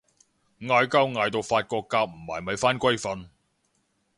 [0.59, 3.27] 嗌交嗌到發覺夾唔埋咪返歸瞓